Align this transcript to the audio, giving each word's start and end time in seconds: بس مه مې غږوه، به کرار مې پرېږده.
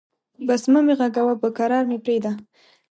بس 0.47 0.61
مه 0.71 0.79
مې 0.85 0.93
غږوه، 0.99 1.33
به 1.41 1.49
کرار 1.57 1.83
مې 1.89 1.97
پرېږده. 2.05 2.31